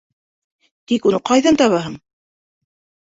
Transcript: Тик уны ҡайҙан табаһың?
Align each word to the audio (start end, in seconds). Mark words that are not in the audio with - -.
Тик 0.91 1.05
уны 1.11 1.19
ҡайҙан 1.31 1.61
табаһың? 1.65 2.01